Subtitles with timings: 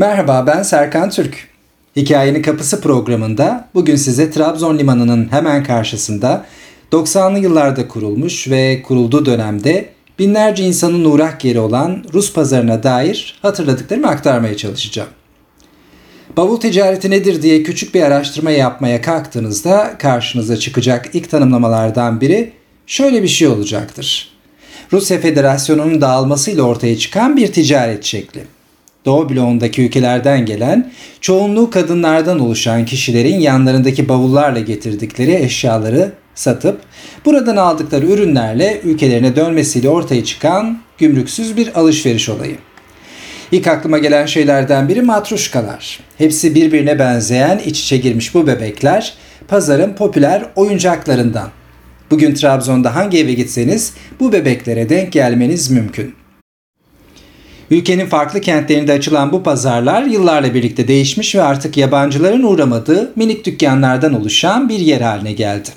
[0.00, 1.48] Merhaba ben Serkan Türk.
[1.96, 6.46] Hikayenin Kapısı programında bugün size Trabzon Limanı'nın hemen karşısında
[6.92, 14.08] 90'lı yıllarda kurulmuş ve kurulduğu dönemde binlerce insanın uğrak yeri olan Rus pazarına dair hatırladıklarımı
[14.08, 15.08] aktarmaya çalışacağım.
[16.36, 22.52] Bavul ticareti nedir diye küçük bir araştırma yapmaya kalktığınızda karşınıza çıkacak ilk tanımlamalardan biri
[22.86, 24.28] şöyle bir şey olacaktır.
[24.92, 28.59] Rusya Federasyonu'nun dağılmasıyla ortaya çıkan bir ticaret şekli.
[29.04, 30.90] Doğu bloğundaki ülkelerden gelen,
[31.20, 36.80] çoğunluğu kadınlardan oluşan kişilerin yanlarındaki bavullarla getirdikleri eşyaları satıp
[37.24, 42.56] buradan aldıkları ürünlerle ülkelerine dönmesiyle ortaya çıkan gümrüksüz bir alışveriş olayı.
[43.52, 46.00] İlk aklıma gelen şeylerden biri matruşkalar.
[46.18, 49.14] Hepsi birbirine benzeyen iç içe girmiş bu bebekler
[49.48, 51.48] pazarın popüler oyuncaklarından.
[52.10, 56.19] Bugün Trabzon'da hangi eve gitseniz bu bebeklere denk gelmeniz mümkün.
[57.70, 64.14] Ülkenin farklı kentlerinde açılan bu pazarlar yıllarla birlikte değişmiş ve artık yabancıların uğramadığı minik dükkanlardan
[64.14, 65.68] oluşan bir yer haline geldi.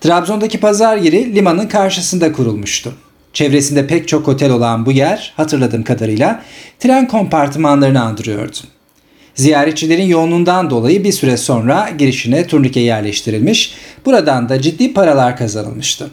[0.00, 2.94] Trabzon'daki pazar yeri limanın karşısında kurulmuştu.
[3.32, 6.42] Çevresinde pek çok otel olan bu yer hatırladığım kadarıyla
[6.78, 8.56] tren kompartımanlarını andırıyordu.
[9.34, 13.74] Ziyaretçilerin yoğunluğundan dolayı bir süre sonra girişine turnike yerleştirilmiş,
[14.06, 16.10] buradan da ciddi paralar kazanılmıştı.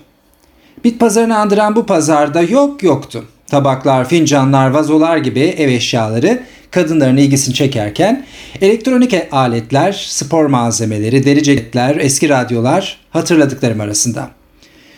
[0.83, 3.23] Bit pazarını andıran bu pazarda yok yoktu.
[3.48, 6.40] Tabaklar, fincanlar, vazolar gibi ev eşyaları
[6.72, 8.26] kadınların ilgisini çekerken
[8.62, 14.30] elektronik aletler, spor malzemeleri, deri ceketler, eski radyolar hatırladıklarım arasında.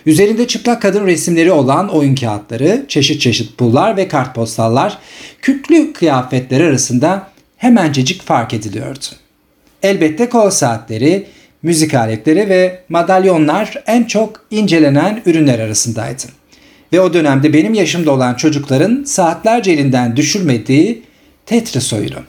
[0.05, 4.97] Üzerinde çıplak kadın resimleri olan oyun kağıtları, çeşit çeşit pullar ve kartpostallar
[5.41, 9.05] kütlü kıyafetler arasında hemencecik fark ediliyordu.
[9.83, 11.27] Elbette kol saatleri,
[11.63, 16.36] müzik aletleri ve madalyonlar en çok incelenen ürünler arasındaydı.
[16.93, 21.01] Ve o dönemde benim yaşımda olan çocukların saatlerce elinden düşürmediği
[21.45, 22.19] Tetris oyunu.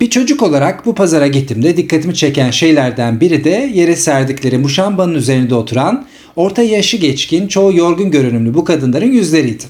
[0.00, 5.54] Bir çocuk olarak bu pazara gittiğimde dikkatimi çeken şeylerden biri de yere serdikleri muşambanın üzerinde
[5.54, 9.64] oturan orta yaşı geçkin çoğu yorgun görünümlü bu kadınların yüzleriydi.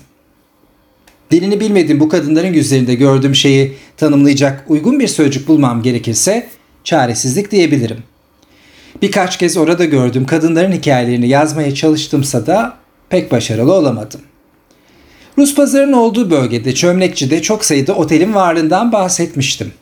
[1.30, 6.46] Dilini bilmediğim bu kadınların yüzlerinde gördüğüm şeyi tanımlayacak uygun bir sözcük bulmam gerekirse
[6.84, 7.98] çaresizlik diyebilirim.
[9.02, 12.76] Birkaç kez orada gördüğüm kadınların hikayelerini yazmaya çalıştımsa da
[13.08, 14.20] pek başarılı olamadım.
[15.38, 19.72] Rus pazarının olduğu bölgede Çömlekçi'de çok sayıda otelin varlığından bahsetmiştim.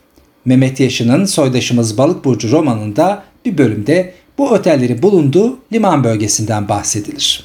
[0.45, 7.45] Mehmet Yaşı'nın Soydaşımız Balık Burcu romanında bir bölümde bu otelleri bulunduğu liman bölgesinden bahsedilir.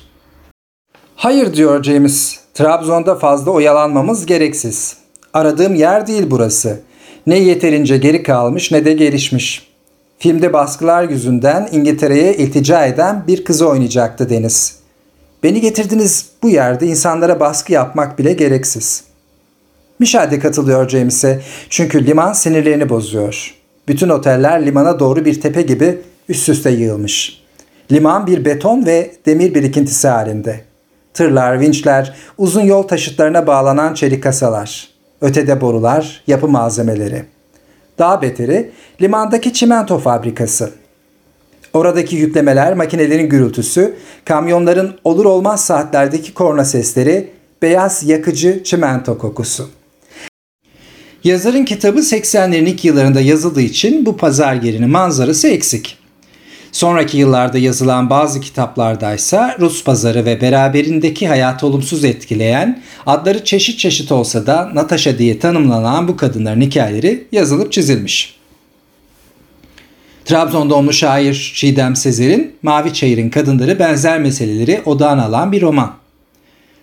[1.15, 4.97] Hayır diyor James, Trabzon'da fazla oyalanmamız gereksiz.
[5.33, 6.81] Aradığım yer değil burası.
[7.27, 9.69] Ne yeterince geri kalmış ne de gelişmiş.
[10.19, 14.78] Filmde baskılar yüzünden İngiltere'ye iltica eden bir kızı oynayacaktı Deniz.
[15.43, 19.03] Beni getirdiniz bu yerde insanlara baskı yapmak bile gereksiz.
[19.99, 23.55] Michel katılıyor James'e çünkü liman sinirlerini bozuyor.
[23.87, 27.43] Bütün oteller limana doğru bir tepe gibi üst üste yığılmış.
[27.91, 30.61] Liman bir beton ve demir birikintisi halinde.
[31.13, 34.89] Tırlar, vinçler, uzun yol taşıtlarına bağlanan çelik kasalar.
[35.21, 37.25] Ötede borular, yapı malzemeleri.
[37.99, 40.71] Daha beteri limandaki çimento fabrikası.
[41.73, 47.31] Oradaki yüklemeler, makinelerin gürültüsü, kamyonların olur olmaz saatlerdeki korna sesleri,
[47.61, 49.69] beyaz yakıcı çimento kokusu.
[51.23, 55.97] Yazarın kitabı 80'lerin ilk yıllarında yazıldığı için bu pazar yerinin manzarası eksik.
[56.71, 64.11] Sonraki yıllarda yazılan bazı kitaplardaysa Rus pazarı ve beraberindeki hayatı olumsuz etkileyen, adları çeşit çeşit
[64.11, 68.38] olsa da Natasha diye tanımlanan bu kadınların hikayeleri yazılıp çizilmiş.
[70.29, 75.93] Trabzon doğumlu şair Çiğdem Sezer'in Mavi Çayır'ın Kadınları benzer meseleleri odağına alan bir roman.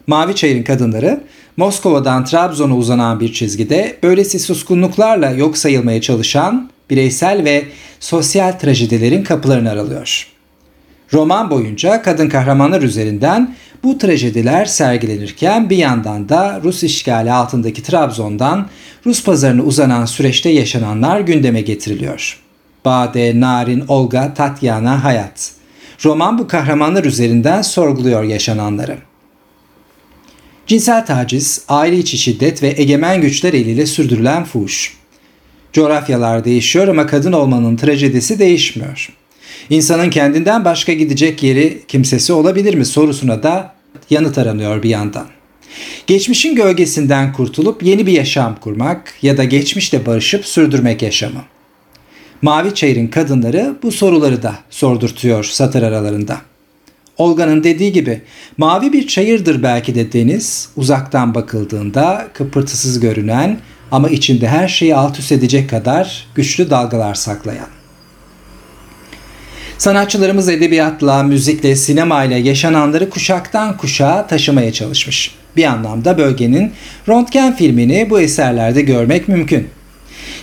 [0.07, 1.21] Mavi Çayır'ın Kadınları
[1.57, 7.65] Moskova'dan Trabzon'a uzanan bir çizgide böylesi suskunluklarla yok sayılmaya çalışan bireysel ve
[8.01, 10.29] sosyal trajedilerin kapılarını aralıyor.
[11.13, 18.67] Roman boyunca kadın kahramanlar üzerinden bu trajediler sergilenirken bir yandan da Rus işgali altındaki Trabzon'dan
[19.07, 22.46] Rus pazarına uzanan süreçte yaşananlar gündeme getiriliyor.
[22.87, 25.53] Bade, Narin, Olga, Tatyana, Hayat.
[26.05, 28.99] Roman bu kahramanlar üzerinden sorguluyor yaşananları.
[30.67, 34.97] Cinsel taciz, aile içi şiddet ve egemen güçler eliyle sürdürülen fuhuş.
[35.73, 39.09] Coğrafyalar değişiyor ama kadın olmanın trajedisi değişmiyor.
[39.71, 43.75] İnsanın kendinden başka gidecek yeri kimsesi olabilir mi sorusuna da
[44.11, 45.27] yanıt aranıyor bir yandan.
[46.07, 51.45] Geçmişin gölgesinden kurtulup yeni bir yaşam kurmak ya da geçmişle barışıp sürdürmek yaşamı.
[52.43, 56.37] Mavi Çayır'ın kadınları bu soruları da sordurtuyor satır aralarında.
[57.19, 58.23] Olga'nın dediği gibi
[58.57, 63.59] mavi bir çayırdır belki de deniz uzaktan bakıldığında kıpırtısız görünen
[63.91, 67.69] ama içinde her şeyi alt üst edecek kadar güçlü dalgalar saklayan.
[69.79, 75.35] Sanatçılarımız edebiyatla, müzikle, sinemayla yaşananları kuşaktan kuşağa taşımaya çalışmış.
[75.57, 76.73] Bir anlamda bölgenin
[77.09, 79.69] röntgen filmini bu eserlerde görmek mümkün.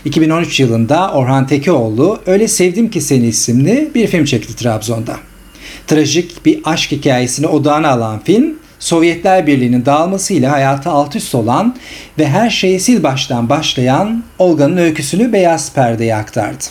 [0.05, 5.17] 2013 yılında Orhan Tekioğlu Öyle Sevdim Ki Seni isimli bir film çekti Trabzon'da.
[5.87, 11.75] Trajik bir aşk hikayesini odağına alan film, Sovyetler Birliği'nin dağılmasıyla hayatı alt üst olan
[12.19, 16.63] ve her şeyi sil baştan başlayan Olga'nın öyküsünü beyaz perdeye aktardı.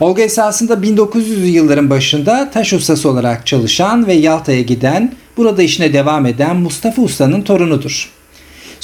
[0.00, 6.26] Olga esasında 1900'lü yılların başında taş ustası olarak çalışan ve Yalta'ya giden, burada işine devam
[6.26, 8.10] eden Mustafa Usta'nın torunudur.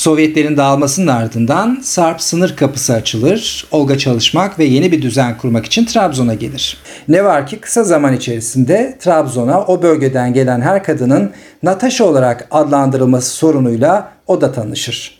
[0.07, 5.85] Sovyetlerin dağılmasının ardından Sarp sınır kapısı açılır, Olga çalışmak ve yeni bir düzen kurmak için
[5.85, 6.77] Trabzon'a gelir.
[7.09, 11.31] Ne var ki kısa zaman içerisinde Trabzon'a o bölgeden gelen her kadının
[11.63, 15.19] Natasha olarak adlandırılması sorunuyla o da tanışır.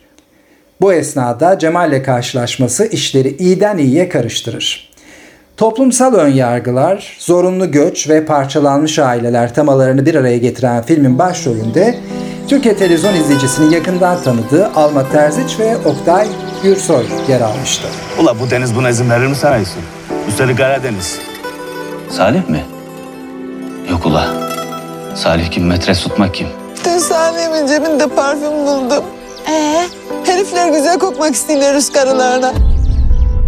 [0.81, 4.91] Bu esnada Cemal'le karşılaşması işleri iyiden iyiye karıştırır.
[5.57, 11.95] Toplumsal önyargılar, zorunlu göç ve parçalanmış aileler temalarını bir araya getiren filmin başrolünde
[12.49, 16.27] Türkiye televizyon izleyicisinin yakından tanıdığı Alma Terziç ve Oktay
[16.63, 17.89] Gürsoy yer almıştı.
[18.19, 19.83] Ula bu deniz buna izin verir mi sanıyorsun?
[20.29, 21.19] Üstelik Karadeniz.
[22.11, 22.65] Salih mi?
[23.91, 24.27] Yok ula.
[25.15, 25.67] Salih kim?
[25.67, 26.47] Metres tutmak kim?
[26.85, 29.05] Tersaniyemin cebinde parfüm buldum.
[29.51, 29.87] Ee?
[30.25, 32.53] Herifler güzel kokmak istiyorlar Rus karılarına.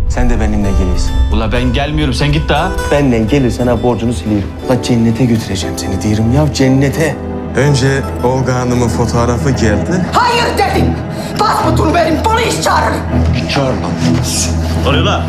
[0.09, 1.11] Sen de benimle geliyorsun.
[1.33, 2.15] Ula ben gelmiyorum.
[2.15, 2.71] Sen git daha.
[2.91, 4.47] Benle gelirsen ha borcunu silerim.
[4.71, 7.17] La cennete götüreceğim seni diyorum ya cennete.
[7.59, 10.05] Önce Olga Hanım'ın fotoğrafı geldi.
[10.13, 10.87] Hayır dedim.
[11.39, 13.01] Pasputunu verin polis çağırın.
[14.89, 15.23] Oluyor lan.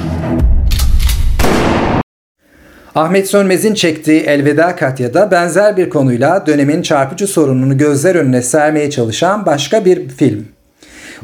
[2.95, 9.45] Ahmet Sönmez'in çektiği Elveda Katya'da benzer bir konuyla dönemin çarpıcı sorununu gözler önüne sermeye çalışan
[9.45, 10.47] başka bir film.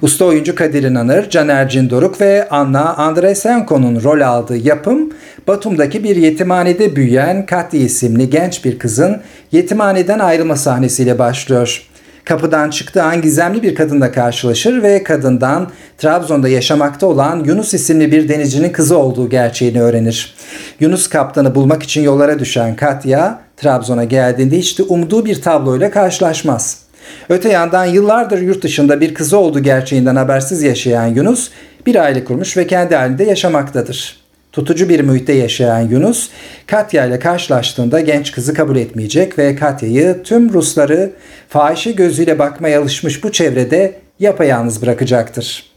[0.02, 5.10] Usta oyuncu Kadir İnanır, Caner Cindoruk ve Anna Andresenko'nun rol aldığı yapım,
[5.48, 9.22] Batum'daki bir yetimhanede büyüyen Katya isimli genç bir kızın
[9.52, 11.82] yetimhaneden ayrılma sahnesiyle başlıyor.
[12.26, 18.30] Kapıdan çıktığı an gizemli bir kadınla karşılaşır ve kadından Trabzon'da yaşamakta olan Yunus isimli bir
[18.30, 20.36] denizcinin kızı olduğu gerçeğini öğrenir.
[20.80, 26.78] Yunus kaptanı bulmak için yollara düşen Katya, Trabzon'a geldiğinde hiç de umduğu bir tabloyla karşılaşmaz.
[27.30, 31.50] Öte yandan yıllardır yurt dışında bir kızı olduğu gerçeğinden habersiz yaşayan Yunus
[31.86, 34.25] bir aile kurmuş ve kendi halinde yaşamaktadır.
[34.55, 36.29] Tutucu bir muhitte yaşayan Yunus,
[36.67, 41.13] Katya ile karşılaştığında genç kızı kabul etmeyecek ve Katya'yı tüm Rusları
[41.49, 45.71] fahişe gözüyle bakmaya alışmış bu çevrede yapayalnız bırakacaktır.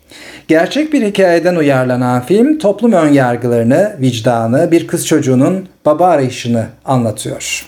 [0.48, 7.68] Gerçek bir hikayeden uyarlanan film toplum önyargılarını, vicdanı, bir kız çocuğunun baba arayışını anlatıyor.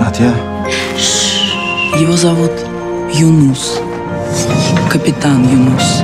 [0.00, 0.32] Natya.
[2.00, 2.52] Его зовут
[3.12, 3.80] Юнус.
[4.88, 6.02] Капитан Юнус.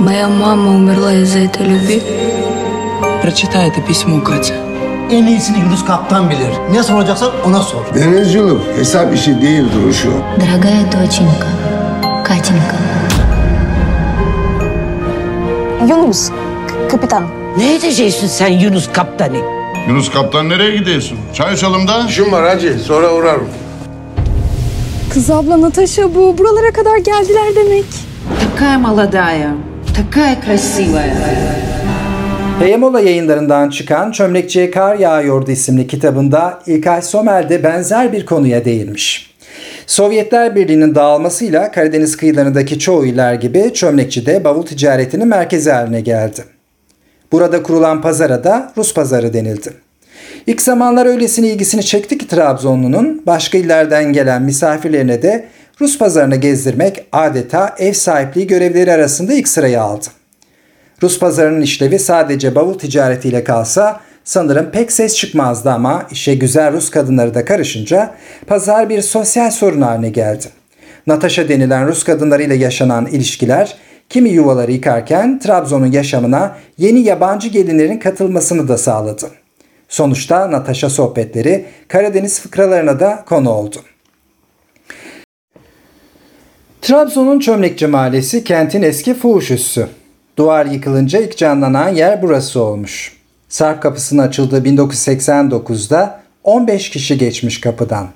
[0.00, 2.02] Моя мама умерла из-за этой любви.
[3.24, 4.54] Прочитай это письмо, Катя.
[5.10, 6.52] En iyisini Yunus Kaptan bilir.
[6.72, 7.80] Ne soracaksan ona sor.
[7.94, 10.12] Denizcilik hesap işi değil duruşu.
[10.40, 11.48] Дорогая доченька,
[12.24, 12.76] Катенька.
[15.88, 16.30] Yunus,
[16.90, 17.24] kapitan.
[17.58, 19.36] Ne edeceksin sen Yunus kaptanı?
[19.88, 21.18] Yunus kaptan nereye gidiyorsun?
[21.34, 22.06] Çay içelim da.
[22.08, 23.48] İşim var hacı sonra uğrarım.
[25.12, 26.38] Kız abla Natasha bu.
[26.38, 27.84] Buralara kadar geldiler demek.
[28.40, 29.54] Такая молодая,
[29.96, 31.14] такая красивая.
[32.59, 39.35] Heyemola yayınlarından çıkan Çömlekçiye Kar Yağıyordu isimli kitabında İlkay Somel de benzer bir konuya değinmiş.
[39.87, 46.43] Sovyetler Birliği'nin dağılmasıyla Karadeniz kıyılarındaki çoğu iller gibi Çömlekçi de bavul ticaretinin merkezi haline geldi.
[47.31, 49.73] Burada kurulan pazara da Rus pazarı denildi.
[50.47, 55.45] İlk zamanlar öylesine ilgisini çekti ki Trabzonlu'nun başka illerden gelen misafirlerine de
[55.81, 60.05] Rus pazarını gezdirmek adeta ev sahipliği görevleri arasında ilk sırayı aldı.
[61.03, 66.89] Rus pazarının işlevi sadece bavul ticaretiyle kalsa sanırım pek ses çıkmazdı ama işe güzel Rus
[66.89, 68.15] kadınları da karışınca
[68.47, 70.45] pazar bir sosyal sorun haline geldi.
[71.07, 73.77] Natasha denilen Rus kadınlarıyla yaşanan ilişkiler
[74.09, 79.31] kimi yuvaları yıkarken Trabzon'un yaşamına yeni yabancı gelinlerin katılmasını da sağladı.
[79.89, 83.77] Sonuçta Natasha sohbetleri Karadeniz fıkralarına da konu oldu.
[86.81, 89.87] Trabzon'un Çömlekçi Mahallesi kentin eski fuhuş üssü.
[90.37, 93.13] Duvar yıkılınca ilk canlanan yer burası olmuş.
[93.49, 98.07] Sarp kapısının açıldığı 1989'da 15 kişi geçmiş kapıdan.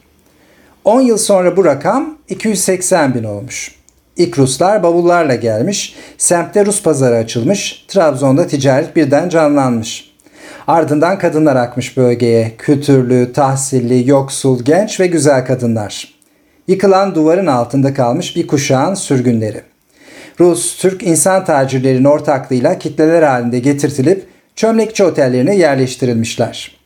[0.84, 3.76] 10 yıl sonra bu rakam 280 bin olmuş.
[4.18, 10.12] İlk Ruslar bavullarla gelmiş, semtte Rus pazarı açılmış, Trabzon'da ticaret birden canlanmış.
[10.68, 16.14] Ardından kadınlar akmış bölgeye, kültürlü, tahsilli, yoksul, genç ve güzel kadınlar.
[16.68, 19.69] Yıkılan duvarın altında kalmış bir kuşağın sürgünleri.
[20.40, 26.80] Rus, Türk insan tacirlerinin ortaklığıyla kitleler halinde getirtilip çömlekçi otellerine yerleştirilmişler.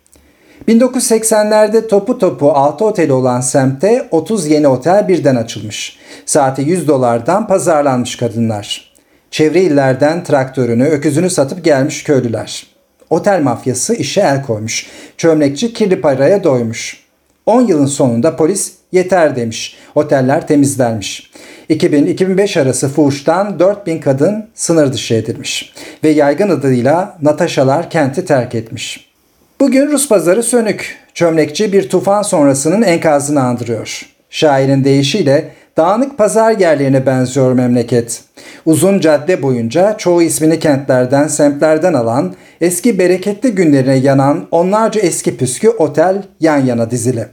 [0.68, 5.98] 1980'lerde topu topu 6 oteli olan semtte 30 yeni otel birden açılmış.
[6.26, 8.94] Saati 100 dolardan pazarlanmış kadınlar.
[9.32, 12.68] Çevre illerden traktörünü, öküzünü satıp gelmiş köylüler.
[13.10, 14.88] Otel mafyası işe el koymuş.
[15.18, 17.04] Çömlekçi kirli paraya doymuş.
[17.46, 19.78] 10 yılın sonunda polis yeter demiş.
[19.96, 21.32] Oteller temizlenmiş.
[21.70, 25.74] 2000-2005 arası fuhuştan 4000 kadın sınır dışı edilmiş.
[26.03, 29.13] Ve yaygın adıyla Nataşalar kenti terk etmiş.
[29.60, 30.98] Bugün Rus pazarı sönük.
[31.13, 34.10] Çömlekçi bir tufan sonrasının enkazını andırıyor.
[34.29, 38.22] Şairin deyişiyle dağınık pazar yerlerine benziyor memleket.
[38.65, 45.70] Uzun cadde boyunca çoğu ismini kentlerden, semtlerden alan, eski bereketli günlerine yanan onlarca eski püskü
[45.70, 47.27] otel yan yana dizili.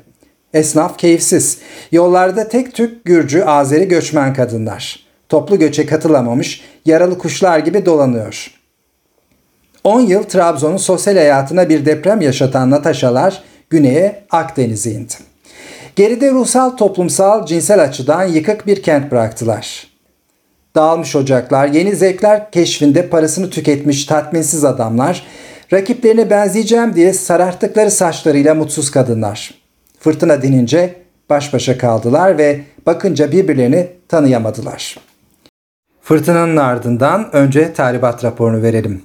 [0.54, 1.58] Esnaf keyifsiz.
[1.92, 5.06] Yollarda tek Türk, Gürcü, Azeri göçmen kadınlar.
[5.28, 8.54] Toplu göçe katılamamış, yaralı kuşlar gibi dolanıyor.
[9.84, 15.14] 10 yıl Trabzon'un sosyal hayatına bir deprem yaşatan Nataşalar güneye Akdeniz'e indi.
[15.96, 19.86] Geride ruhsal, toplumsal, cinsel açıdan yıkık bir kent bıraktılar.
[20.74, 25.26] Dağılmış ocaklar, yeni zevkler keşfinde parasını tüketmiş tatminsiz adamlar,
[25.72, 29.59] rakiplerine benzeyeceğim diye sararttıkları saçlarıyla mutsuz kadınlar.
[30.00, 34.96] Fırtına dinince baş başa kaldılar ve bakınca birbirlerini tanıyamadılar.
[36.02, 39.02] Fırtınanın ardından önce tahribat raporunu verelim.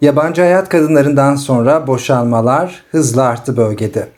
[0.00, 4.08] Yabancı hayat kadınlarından sonra boşalmalar hızla arttı bölgede.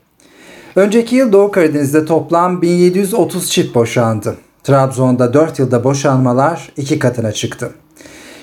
[0.77, 4.37] Önceki yıl Doğu Karadeniz'de toplam 1730 çift boşandı.
[4.65, 7.71] Trabzon'da 4 yılda boşanmalar iki katına çıktı.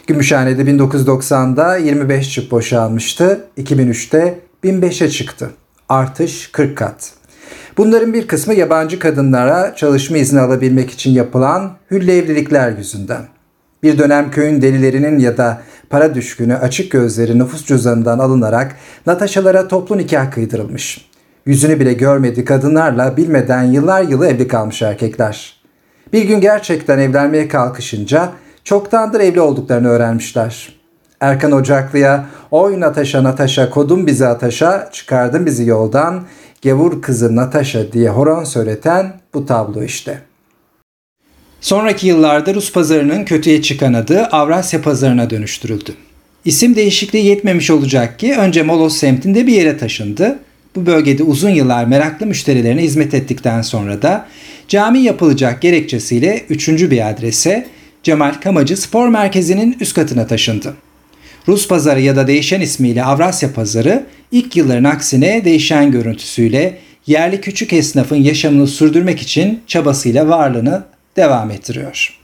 [0.07, 3.45] Gümüşhane'de 1990'da 25 çift boşanmıştı.
[3.57, 5.51] 2003'te 1005'e çıktı.
[5.89, 7.22] Artış 40 kat.
[7.77, 13.21] Bunların bir kısmı yabancı kadınlara çalışma izni alabilmek için yapılan hülle evlilikler yüzünden.
[13.83, 18.75] Bir dönem köyün delilerinin ya da para düşkünü açık gözleri nüfus cüzdanından alınarak
[19.07, 21.09] Nataşalara toplu nikah kıydırılmış.
[21.45, 25.63] Yüzünü bile görmediği kadınlarla bilmeden yıllar yılı evli kalmış erkekler.
[26.13, 28.29] Bir gün gerçekten evlenmeye kalkışınca
[28.63, 30.83] çoktandır evli olduklarını öğrenmişler.
[31.23, 36.23] Erkan Ocaklı'ya oy Nataşa Nataşa kodum bizi ataşa çıkardın bizi yoldan
[36.63, 40.21] gevur kızı Nataşa diye horon söyleten bu tablo işte.
[41.61, 45.93] Sonraki yıllarda Rus pazarının kötüye çıkan adı Avrasya pazarına dönüştürüldü.
[46.45, 50.39] İsim değişikliği yetmemiş olacak ki önce Molos semtinde bir yere taşındı.
[50.75, 54.27] Bu bölgede uzun yıllar meraklı müşterilerine hizmet ettikten sonra da
[54.67, 57.67] cami yapılacak gerekçesiyle üçüncü bir adrese
[58.03, 60.73] Cemal Kamacı Spor Merkezi'nin üst katına taşındı.
[61.47, 67.73] Rus pazarı ya da değişen ismiyle Avrasya pazarı ilk yılların aksine değişen görüntüsüyle yerli küçük
[67.73, 70.83] esnafın yaşamını sürdürmek için çabasıyla varlığını
[71.15, 72.19] devam ettiriyor.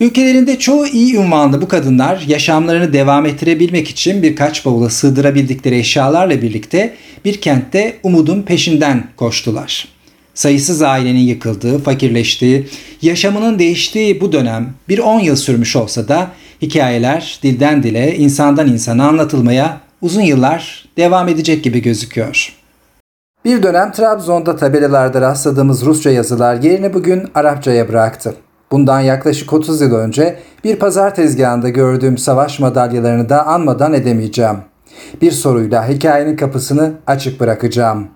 [0.00, 6.94] Ülkelerinde çoğu iyi ünvanlı bu kadınlar yaşamlarını devam ettirebilmek için birkaç bavula sığdırabildikleri eşyalarla birlikte
[7.24, 9.88] bir kentte umudun peşinden koştular.
[10.34, 12.66] Sayısız ailenin yıkıldığı, fakirleştiği,
[13.02, 16.30] yaşamının değiştiği bu dönem bir 10 yıl sürmüş olsa da
[16.62, 22.54] hikayeler dilden dile, insandan insana anlatılmaya uzun yıllar devam edecek gibi gözüküyor.
[23.44, 28.34] Bir dönem Trabzon'da tabelalarda rastladığımız Rusça yazılar yerini bugün Arapçaya bıraktı.
[28.70, 34.56] Bundan yaklaşık 30 yıl önce bir pazar tezgahında gördüğüm savaş madalyalarını da anmadan edemeyeceğim.
[35.22, 38.08] Bir soruyla hikayenin kapısını açık bırakacağım.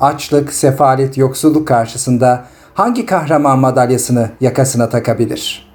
[0.00, 5.67] Açlık, sefalet, yoksulluk karşısında hangi kahraman madalyasını yakasına takabilir?''